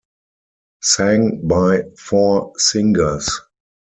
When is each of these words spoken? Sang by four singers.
Sang 0.81 1.41
by 1.47 1.83
four 1.95 2.53
singers. 2.57 3.29